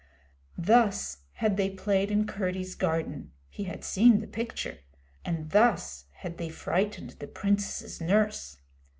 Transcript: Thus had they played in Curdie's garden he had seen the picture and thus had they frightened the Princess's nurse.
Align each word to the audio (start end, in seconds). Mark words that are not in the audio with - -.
Thus 0.57 1.17
had 1.33 1.57
they 1.57 1.69
played 1.69 2.09
in 2.09 2.25
Curdie's 2.25 2.73
garden 2.73 3.33
he 3.51 3.65
had 3.65 3.83
seen 3.83 4.19
the 4.19 4.25
picture 4.25 4.79
and 5.23 5.51
thus 5.51 6.05
had 6.13 6.39
they 6.39 6.49
frightened 6.49 7.11
the 7.19 7.27
Princess's 7.27 8.01
nurse. 8.01 8.57